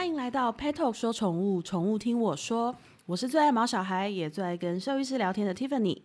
[0.00, 2.74] 欢迎来到 Pet Talk 说宠物，宠物听我说。
[3.04, 6.00] 我是最爱毛小孩，也最爱跟兽医师聊天的 Tiffany。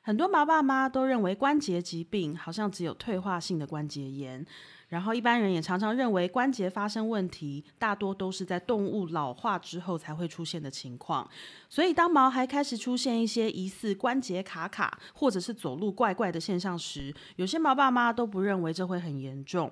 [0.00, 4.42] 很多毛爸妈都认为关节疾病好像只有退化性的关节炎，
[4.88, 11.28] 然后一般人也常常认为关节发生问题，大多都是在动物老化之后才会出现的情况。
[11.68, 19.70] 所以当毛孩开始出现一些疑似关节卡卡，或者是走路怪怪的现象时，有些毛爸妈都不认为这会很严重。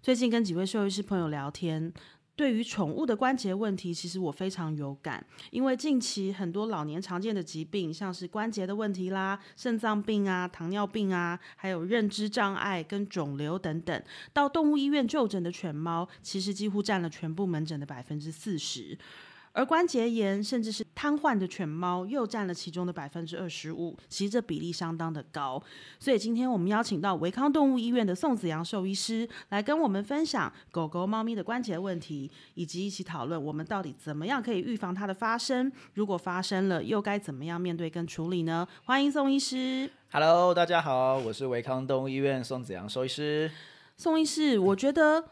[0.00, 1.92] 最近跟几位兽医师朋友聊天。
[2.36, 14.02] 对于宠物的关节问题，其实我非常有感，因为近期很多老年常见的疾病，像是关节的问题啦、肾脏病啊、糖尿病啊，还有认知障碍跟肿瘤等等，
[14.32, 18.98] 到动物医院就诊的犬猫，其实几乎占了全部门诊的百分之四十。
[19.56, 25.62] 而关节炎甚至是瘫痪的犬猫又占了其中的百分之二十五，其实这比例相当的高。
[26.00, 35.70] 所以今天我们邀请到维康动物医院的宋子阳兽医师来跟我们分享狗狗、猫咪的关节问题，以及一起讨论我们到底怎么样可以预防它的发生。
[35.92, 38.66] 如果发生了，又该怎么样面对跟处理呢？
[38.82, 39.88] 欢迎宋医师。
[40.10, 43.48] Hello，大家好，我是维康动物医院宋子阳兽医师。
[43.96, 45.24] 宋医师，我觉得。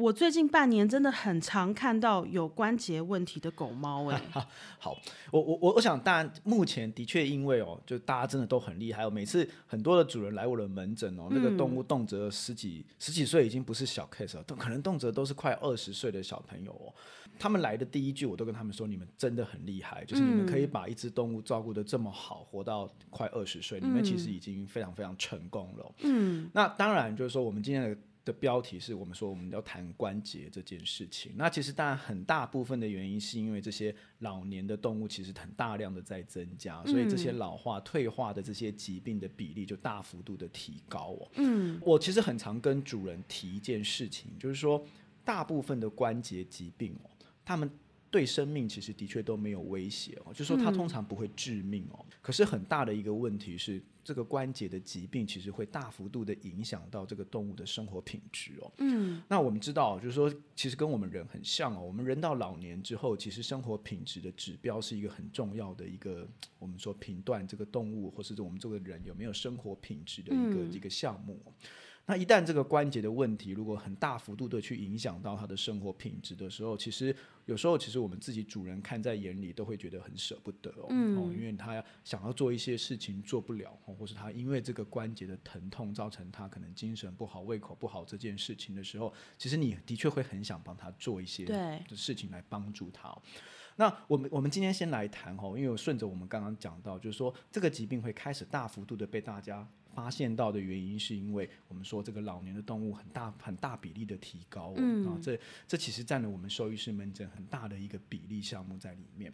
[0.00, 4.18] 我最近半年真的很常看到有关节问题的狗猫哎，
[4.80, 4.96] 好，
[5.30, 16.94] 我我我我想，当然目前的确因为哦，就大家真的都很厉害哦，每次很多的主人来我的门诊哦，那个动物动辄十几十几岁已经不是小 case 了，都可能动辄都是快二十岁的小朋友哦。
[17.38, 25.92] 他们来的第一句，我都跟他们说，你们真的很厉害，就是你们可以把一只动物照顾的这么好，活到快二十岁，你们其实已经非常非常成功了。
[25.98, 27.96] 嗯，那当然就是说，我们今天的。
[28.30, 31.32] 的标题是我们说我们要谈关节这件事情。
[31.36, 41.28] 那其实当然很大部分的原因是因为这些老年的动物其实很大量的在增加，所以这些老化退化的这些疾病的比例就大幅度的提高哦。
[41.36, 44.84] 嗯，我其实很常跟主人提一件事情，就是说
[45.24, 47.10] 大部分的关节疾病哦，
[47.44, 47.70] 他们。
[48.10, 52.04] 对生命其实的确都没有威胁哦，就说它通常不会致命哦。
[52.20, 58.72] 可是很大的一个问题是，这个关节的疾病其实会大幅度的影响到这个动物的生活品质哦。
[58.78, 61.80] 嗯，那我们知道，就是说，其实跟我们人很像哦。
[61.80, 71.40] 我们人到老年之后，其实生活品质的指标是一个很重要的一个，我们说评断这个动物或是我们这个人有没有生活品质的一个一个项目。
[72.10, 77.14] 那一旦这个关节的问题如果很大幅度的去影响到他的生活品质的时候，其实
[77.46, 93.16] 有时候其实我们自己主人看在眼里都会觉得很舍不得哦，哦，因为他想要做一些事情做不了，或是他因为这个关节的疼痛造成他可能精神不好、胃口不好这件事情的时候，其实你的确会很想帮他做一些的事情来帮助他。
[93.76, 99.64] 那我们我们今天先来谈哈，因为顺着我们刚刚讲到，就是说这个疾病会开始大幅度的被大家。
[99.94, 109.32] 发现到的原因是因为我们说这个老年的动物很大很大比例的提高嗯啊，这这其实占了我们兽医师门诊很大的一个比例项目在里面。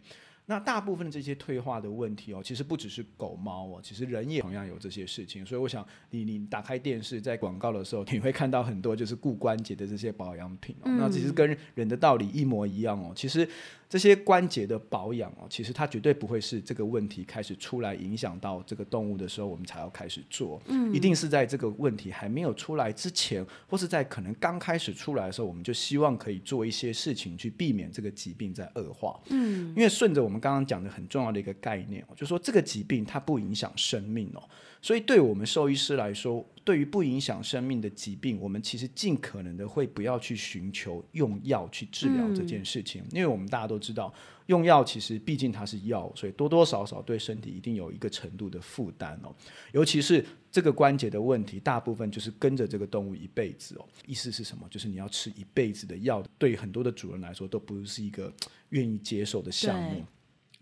[0.49, 5.45] 那大部分的这些退化的问题哦，其实不只是狗猫哦，其实人也同样有这些事情。
[5.45, 10.91] 所以我想，你你打开电视在广告的时候，你会看到很多就是固关节的这些保养品哦。
[10.97, 13.11] 那其实跟人的道理一模一样哦。
[13.13, 13.45] 其实
[13.89, 20.61] 这些关节的保养哦，其实它绝对不会是这个问题开始出来影响到这个动物的时候，我们才要开始做。
[20.67, 29.19] 嗯，一定是在这个问题还没有出来之前，或是在可能刚开始出来的时候，我们就希望可以做一些事情去避免这个疾病在恶化。
[29.27, 30.37] 嗯，因为顺着我们。
[30.37, 34.43] 刚刚讲的很重要的一个概念哦，就说这个疾病它不影响生命哦，
[34.83, 44.13] 所以对我们兽医师来说，对于不影响生命的疾病，我们其实尽可能的会不要去寻求用药去治疗这件事情，因为我们大家都知道，
[44.47, 49.33] 用药其实毕竟它是药，所以多多少少对身体一定有一个程度的负担哦，
[49.71, 54.67] 尤其是这个关节的问题，大部分就是跟着这个动物一辈子哦，意思是什么？
[54.69, 58.29] 就是你要吃一辈子的药，对很多的主人来说都不是一个
[58.71, 60.03] 愿意接受的项目。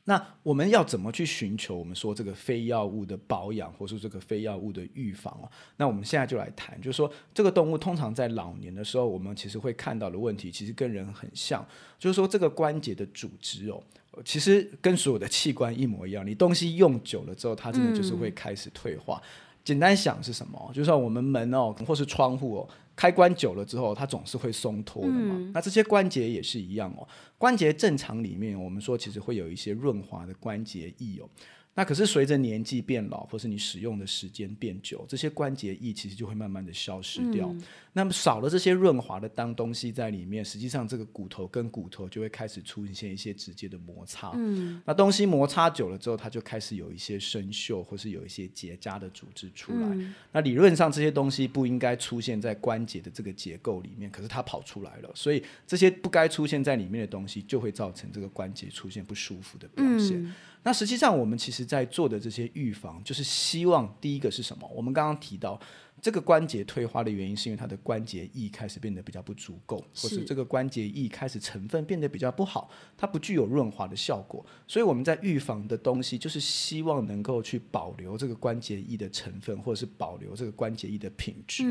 [0.07, 5.49] 那我们要怎么去寻求我们说这个非药物的保养，或是这个非药物的预防哦？
[5.77, 11.67] 那我们现在就来谈，就是说这个动物通常在老年的时候，我们其实会看到的问题，其实跟人很像，
[11.97, 13.81] 就是说这个关节的组织哦，
[14.23, 19.19] 其实跟所有的器官一模一样，你东西用久了之后，它真的就是会开始退化。
[19.63, 20.71] 简单想是什么？
[20.71, 22.69] 就是说我们门哦，或是窗户哦。
[22.95, 25.51] 开关久了之后，它总是会松脱的嘛。
[25.53, 27.07] 那这些关节也是一样哦。
[27.37, 31.29] 关节正常里面，我们说其实会有一些润滑的关节液哦。
[31.77, 37.53] 那可是随着年纪变老，或是你使用的时间变久，这些关节液其实就会慢慢的消失掉。
[37.91, 44.31] 那么少了这些润滑的当东西在里面，实际上这个骨头跟骨头就会开始出现一些直接的摩擦。
[44.35, 49.97] 嗯，那东西摩擦久了之后，它就开始有一些生锈，或是有一些结痂的组织出来。
[50.31, 60.33] 那理论上这些东西不应该出现在关节的这个结构里面，可是它跑出来了，所以这些不该出现在里面的东西，就会造成这个关节出现不舒服的表现。
[60.65, 64.67] 那实际上，我们其实在做的这些预防，就是希望第一个是什么？
[64.73, 65.61] 我们刚刚提到
[66.01, 72.67] 这个关节退化的原因，是因为它的关节液开始变得比较不足够，或是这个关节液开始成分变得比较不好，
[72.97, 74.43] 它不具有润滑的效果。
[74.65, 81.63] 所以我们在预防的东西，就是希望能够去保留这个关节液的成分，或者是保留这个关节液的品质。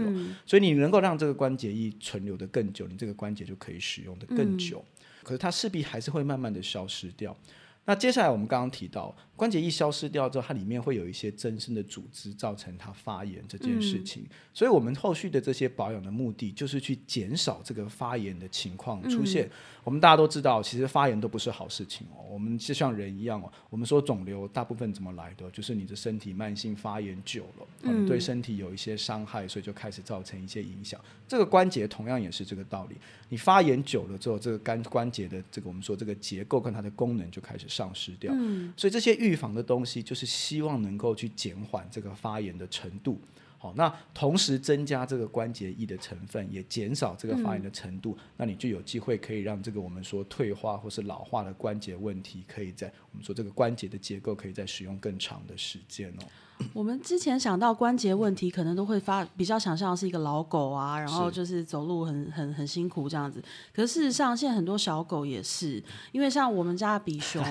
[0.47, 4.85] 所以你能够让这个关节液存留的更久，你这个关节就可以使用的更久。
[5.25, 7.37] 可是它势必还是会慢慢的消失掉。
[7.87, 9.15] 那接下来我们刚刚提到。
[9.37, 14.25] 关节一消失掉之后，它里面会有一些增生的组织，造成它发炎这件事情。
[14.53, 19.51] 所以，我们后续的这些保养的目的，就是去减少这个发炎的情况出现。
[19.83, 22.23] 我们大家都知道，其实发炎都不是好事情哦。
[22.31, 31.01] 我们就像人一样哦，我们说肿瘤大部分怎么来的，就是你的身体慢性发炎久了，嗯，对身体有一些伤害，所以就开始造成一些影响。
[31.27, 32.95] 这个关节同样也是这个道理。
[33.29, 38.31] 你发炎久了之后，这个肝关节的这个我们说这个结构跟它的功能就开始丧失掉。
[38.37, 39.15] 嗯，所以这些。
[39.25, 43.19] 预防的东西就是希望能够去减缓这个发炎的程度，
[43.57, 56.25] 好，那同时增加这个关节液的成分，也减少这个发炎的程度，那你就有机会可以让这个我们说退化或是老化的关节问题，可以在我们说这个关节的结构可以再使用更长的时间哦。
[56.73, 63.43] 我们之前想到关节问题，可能都会发比较想象是一个老狗啊，然后就是走路很很很辛苦这样子。
[63.75, 67.45] 可是事实上，现在很多小狗也是，因为像我们家的比熊，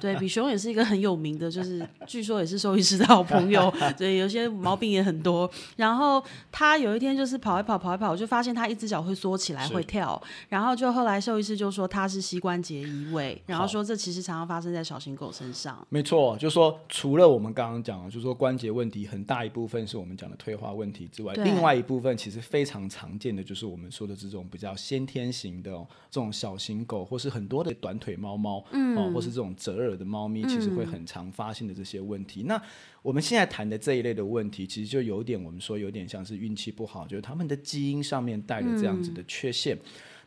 [0.00, 5.50] 对比熊也是一个很有名的，就是据说也是兽医师的好朋友， 对，有些毛病也很多。
[5.76, 10.20] 然后他有一天就是跑一跑跑一跑，就发现他一只脚会缩起来会跳，
[10.50, 15.84] 然后就后来兽医师就说他是膝关节移位，然后说这其实常常发生在小型狗身上。
[15.88, 18.36] 没错，就说除了我们刚刚讲的，就说。
[18.42, 25.70] 关节问题很大一部分是我们讲的退化问题之外，另外一部分其实非常常见的就是我们说的这种比较先天型的
[26.10, 28.58] 这种小型狗，或是很多的短腿猫猫，
[28.96, 32.42] 哦，或是这种折耳的猫咪，其实会很常发现的这些问题。
[32.42, 32.60] 那
[33.00, 39.78] 我们现在谈的这一类的问题，其实就有点我们说有点像是运气不好，就是他们的基因上面带了这样子的缺陷。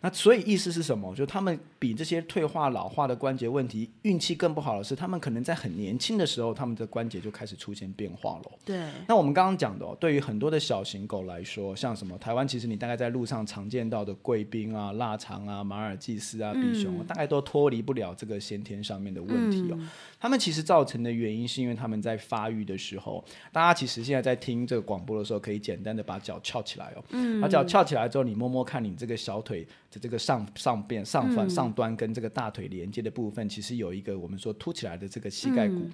[0.02, 1.16] 那所以意思是什么？
[1.16, 8.52] 就他们比这些退化老化的关节问题运气更不好的是，他们可能在很年轻的时候，他们的关节就开始出现变化了。
[8.64, 8.90] 对。
[9.08, 19.80] 那我们刚刚讲的，哦对于很多的小型狗来说，像什么台湾，其实你大概在路上常见到的贵宾啊、腊肠啊、马尔济斯啊、比熊，大概都脱离不了这个先天上面的问题哦。
[20.26, 27.04] 他们其实造成的原因，是因为他们在发育的时候，大家其实现在在听这个广播的时候，可以简单的把脚翘起来哦。
[27.12, 27.40] 嗯。
[27.40, 30.00] 把脚翘起来之后，你摸摸看你这个小腿的。
[30.02, 35.88] 这个上上边上方上端跟这个大腿连接的部分，其实有一个我们说凸起来的这个膝盖骨。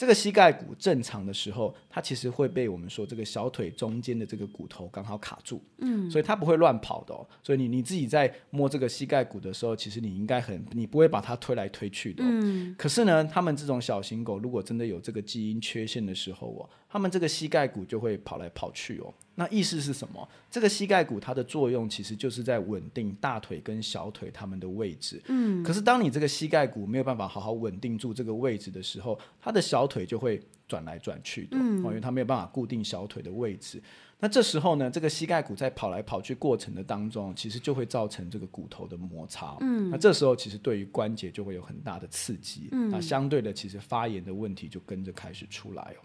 [0.00, 7.20] 这个膝盖骨正常的时候，它其实会被我们说这个小腿中间的这个骨头刚好卡住，嗯，所以它不会乱跑的哦。
[7.42, 12.24] 所以你你自己在摸这个膝盖骨的时候，其实你应该很，你不会把它推来推去的。
[12.26, 12.74] 嗯。
[12.78, 19.14] 可是呢，他们这种小型狗，如果真的有这个基因缺陷的时候哦，他们这个膝盖骨就会跑来跑去哦。
[19.36, 20.28] 那意思是什么？
[20.50, 25.22] 这个膝盖骨它的作用其实就是在稳定大腿跟小腿它们的位置。
[25.28, 25.62] 嗯。
[25.62, 33.80] 可是当你这个膝盖骨没有办法好好稳定住这个位置的时候，它的小腿就会转来转去的，因为它没有办法固定小腿的位置。
[34.18, 39.56] 那这时候呢，这个膝盖骨在跑来跑去过程的当中，其实就会造成这个骨头的摩擦。
[39.60, 39.88] 嗯。
[39.88, 42.68] 那这时候其实对于关节就会有很大的刺激。
[42.72, 42.90] 嗯。
[42.90, 46.04] 那相对的，其实发炎的问题就跟着开始出来哦。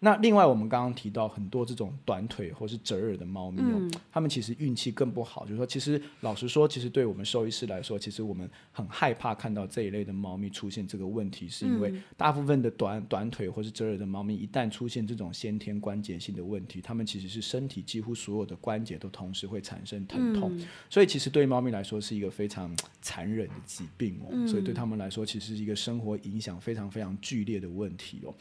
[0.00, 5.44] 那另外，我们刚刚提到很多这种短腿或是折耳的猫咪哦，它们其实运气更不好。
[5.44, 20.56] 就是说，其实老实说，其实对我们兽医师来说，其实我们很害怕看到这一类的猫咪出现这个问题，是因为大部分的短短腿或是折耳的猫咪，一旦出现这种先天关节性的问题，它们其实是身体几乎所有的关节都同时会产生疼痛，
[20.88, 24.46] 所以其实对猫咪来说是一个非常残忍的疾病哦。
[24.46, 28.32] 所以对他们来说，其实是一个生活影响非常非常剧烈的问题哦。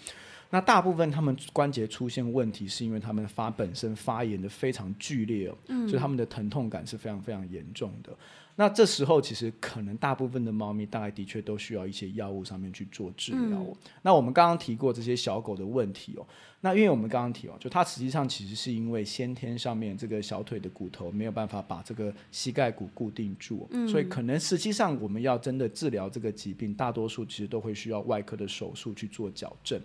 [0.49, 8.15] 那大部分他们关节出现问题，是因为他们发本身发炎的非常剧烈哦，所以他们的疼痛感是非常非常严重的。
[8.59, 13.63] 那这时候其实可能大部分的猫咪大概的确都需要一些药物上面去做治疗。
[14.01, 16.25] 那我们刚刚提过这些小狗的问题哦，
[16.61, 29.79] 那因为我们刚刚提哦，就它实际上其实是因为先天上面这个小腿的骨头没有办法把这个膝盖骨固定住，所以可能实际上我们要真的治疗这个疾病，大多数其实都会需要外科的手术去做矫正。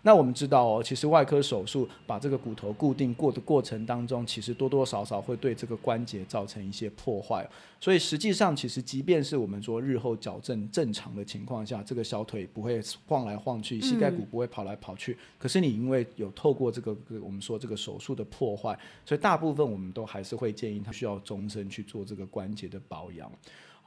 [0.00, 7.44] 那我们知道哦，其实外科手术把这个骨头固定过的过程当中，其实多多少少会对这个关节造成一些破坏。
[7.80, 15.16] 所以实实际上，其实即便是我们说日后矫正正常的情况下，这个小腿不会晃来晃去，膝盖骨不会跑来跑去。
[15.38, 23.30] 可是你因为有透过这个我们说这个手术的破坏，所以大部分我们都还是会建议他需要终身去做这个关节的保养。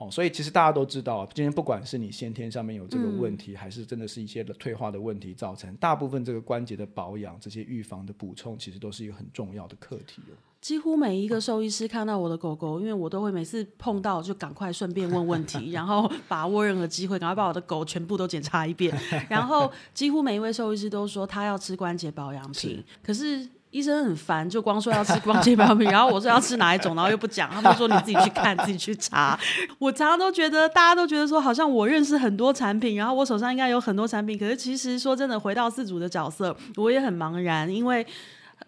[0.01, 10.34] 哦，所以其实大家都知道，今天不管是你先天上面有这个问题，还是真的是一些的退化的问题造成，大部分这个关节的保养、这些预防的补充，其实都是一个很重要的课题哦。
[10.60, 18.91] 几乎每一个兽医师看到我的狗狗，因为我都会每次碰到就赶快顺便问问题， 然后把握任何机会，赶快把我的狗全部都检查一遍。
[19.29, 23.48] 然后几乎每一位兽医师都说他要吃关节保养品，可是。
[23.72, 29.40] 医生很烦，就光说要吃光洁保养品， 然后我说要吃哪一种，然后又不讲，他们说你自己去看， 自己去查。
[29.80, 38.06] 我常常都觉得，大家都觉得说，好像我认识很多产品，然后我手上应该有很多产品，可是其实说真的，回到自主的角色，我也很茫然，因为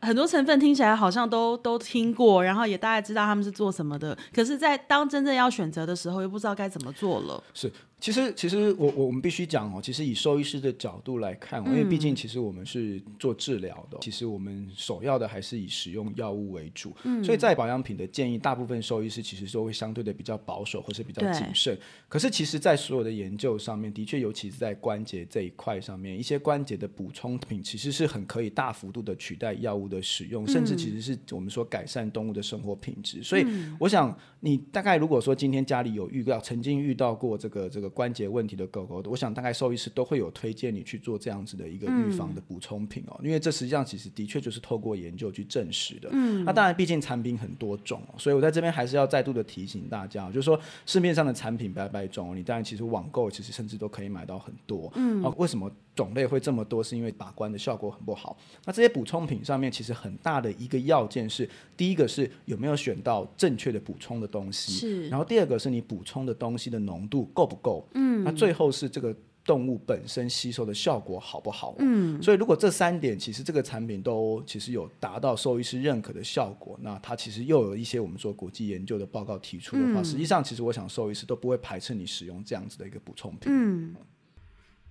[0.02, 7.44] 很多成分听起来好像都都听过，然后也大概知道他们是做什么的，可是，在当真正要选择的时候，又不知道该怎么做了。
[7.54, 7.72] 是。
[8.04, 16.94] 其实，其实我我我们必须讲哦，其实以兽医师的角度来看，因为毕竟其实我们是做治疗的，其实我们首要的还是以使用药物为主。
[17.06, 21.80] 嗯，所以在保养品的建议，大部分兽医师其实都会相对的比较保守或是比较谨慎。
[22.10, 33.24] 可是，其实，在所有的研究上面，的确，尤其是在关节这一块上面，一些关节的补充品其实是很可以大幅度的取代药物的使用，甚至其实是我们说改善动物的生活品质。
[33.24, 33.46] 所以，
[33.80, 37.93] 我想你大概如果说今天家里有遇到曾经遇到过这个这个。
[37.94, 46.10] 关节问题的狗狗，我想大概兽医师都会有推荐你去做这样子的一个预防的补充品哦，因为这实际上其实的确就是透过研究去证实的。
[46.12, 54.92] 嗯，那当然，毕竟产品很多种哦，所以我在这边还是要再度的提醒大家，就是说市面上的产品百百种，你当然其实网购其实甚至都可以买到很多。
[54.96, 56.84] 嗯，啊，为什么种类会这么多？
[56.84, 58.38] 是因为把关的效果很不好。
[58.66, 67.88] 那这些补充品上面其实很大的一个要件是，第一个是有没有选到正确的补充的东西，是，然后第二个是你补充的东西的浓度够不够。
[67.94, 71.76] 嗯，那最后是这个动物本身吸收的效果好不好？
[71.80, 83.52] 嗯，所以如果这三点其实这个产品都其实有达到兽医师认可的效果，那它其实又有一些我们说国际研究的报告提出的话，实际上其实我想兽医师都不会排斥你使用这样子的一个补充品。
[83.54, 83.96] 嗯。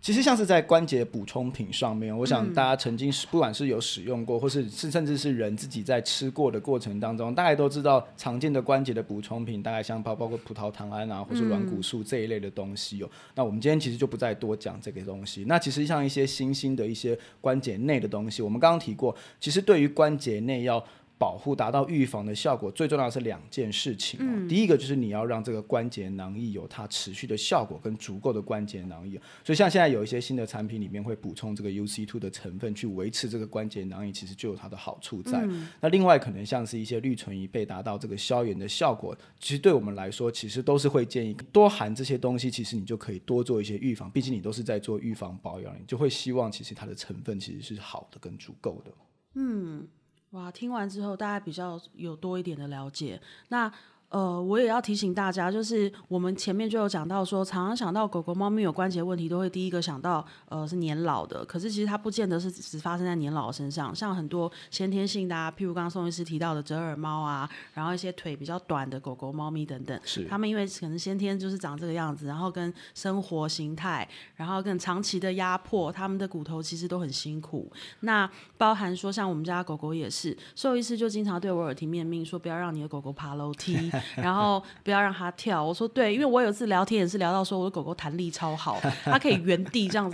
[0.02, 13.08] 其实像是在关节补充品上面，我想大家曾经不管是有使用过，或是是甚至是人自己在吃过的过程当中，大家都知道常见的关节的补充品，大概像包包括葡萄糖胺啊，或是软骨素这一类的东西哦。
[13.36, 15.44] 那我们今天其实就不再多讲这个东西。
[15.46, 20.84] 那其实像一些新兴的一些关节内的东西，我们刚刚提过，其实对于关节内要。
[21.22, 24.18] 保护达到预防的效果，最重要的是两件事情。
[24.20, 29.20] 嗯，第一个就是你要让这个关节囊液有它持续的效果跟足够的关节囊液。
[29.44, 35.48] 所以像现在有一些新的产品里面会补充这个 UC two 的成分去维持这个关节囊液，其实就有它的好处在。
[35.80, 42.50] 那另外可能像是一些氯醇仪被达到这个消炎的效果，其实对我们来说，其实都是会建议多含这些东西。
[42.50, 48.90] 其实你就可以多做一些预防，毕竟你都是在做预防保养，你就会希望其实它的成分其实是好的跟足够的。
[49.34, 49.86] 嗯。
[50.32, 53.20] 哇，听完之后大家比较有多一点的了解。
[53.48, 53.70] 那
[54.12, 61.42] 呃，我也要提醒大家，就是我们前面就有讲到说，常常想到狗狗、猫咪有关节问题，都会第一个想到呃是年老的。
[61.46, 77.72] 可是其实它不见得是只发生在年老身上，像很多先天性的，啊譬如刚刚宋医师提到的折耳猫啊，然后一些腿比较短的狗狗、猫咪等等，是它们因为可能先天就是长这个样子，然后跟生活形态，然后跟长期的压迫，他们的骨头其实都很辛苦。
[78.00, 83.90] 那包含说像我们家狗狗也是，兽医师就经常对我耳提面命说，不要让你的狗狗爬楼梯。
[84.16, 85.62] 然后不要让它跳。
[85.62, 90.12] 我说对，因为我有一次聊天也是聊到说，我的狗狗弹力超好，它可以原地这样。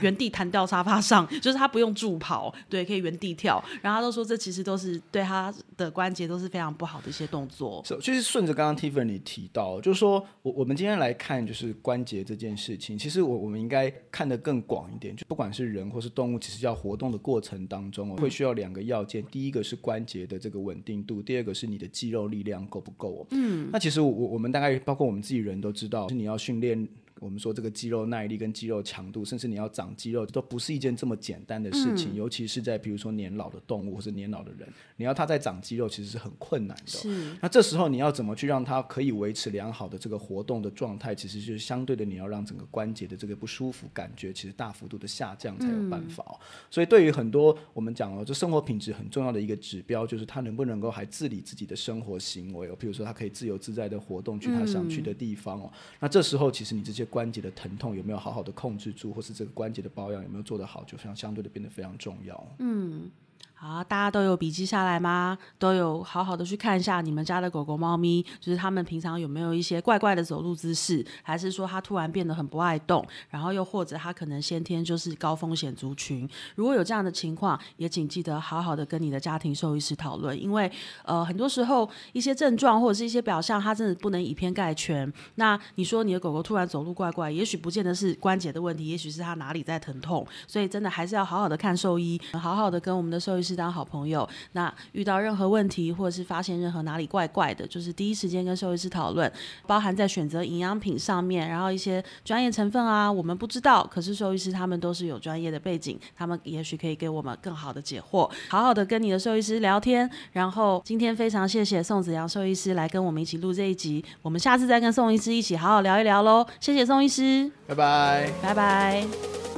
[0.00, 3.62] 原地弹掉沙发上， 就是他不用助跑，对，可以原地跳。
[3.82, 7.82] 然后他都说这其实都是对他的关节都是非常不好的一些动作。
[7.84, 23.26] 是，就是顺着刚刚 Tiffany 提到，就是说我我们今天来看就是关节这件事情，其实我我们应该看得更广一点，就不管是人或是动物，其实要活动的过程当中，会需要两个要件，第一个是关节的这个稳定度，第二个是你的肌肉力量够不够。
[23.30, 26.86] 嗯，那其实我我们大概包括我们自己人都知道，是你要训练。
[27.18, 32.14] 我们说这个肌肉耐力跟肌肉强度，甚至你要长肌肉，都不是一件这么简单的事情。
[32.14, 36.86] 尤其是在比如说年老的动物或者年老的人，你要他在长肌肉，其实是很困难的。
[36.86, 37.36] 是。
[37.40, 41.14] 那这时候你要怎么去让他可以维持良好的这个活动的状态？
[41.14, 46.38] 其实就是相对的，你要让整个关节的这个不舒服感觉，其实大幅度的下降才有办法。
[46.70, 52.76] 所以对于很多我们讲哦，就生活品质很重要的一个指标，就是他能不能够还自理自己的生活行为哦。
[52.78, 55.72] 比如说他可以自由自在的活动，去他想去的地方哦。
[55.98, 62.56] 那这时候其实你这些关节的疼痛有没有好好的控制住，或是这个关节的保养有没有做得好，就非常相对的变得非常重要。
[62.58, 63.10] 嗯。
[63.58, 65.36] 好，大家都有笔记下来吗？
[65.58, 73.02] 都有好好的去看一下你们家的狗狗、猫咪，就是他们平常有没有一些怪怪的走路姿势，还是说它突然变得很不爱动？
[73.30, 76.28] 然后又或者它可能先天就是高风险族群。
[76.54, 80.70] 如果有这样的情况，也请记得好好的跟你的家庭兽医师讨论，因为
[81.04, 85.10] 呃很多时候一些症状或者是一些表象，它真的不能以偏概全。
[85.36, 90.26] 那你说你的狗狗突然走路怪怪，也许不见得是关节的问题，也许是它哪里在疼痛。
[90.46, 93.45] 所以真的还是要好好的看兽医，好好的跟我们的兽医。
[93.46, 99.30] 是当好朋友，那遇到任何问题或者是发现任何哪里怪怪的，就是第一时间跟兽医师讨论，
[99.66, 108.28] 包含在选择营养品上面，然后一些专业成分啊，我们不知道，可是兽医师他们都是有专业的背景，他们也许可以给我们更好的解惑。
[108.48, 116.44] 好好的跟你的兽医师聊天，然后今天非常谢谢宋子阳兽医师来跟我们一起录这一集，我们下次再跟宋医师一起好好聊一聊喽。
[116.60, 119.55] 谢谢宋医师，拜拜，拜拜。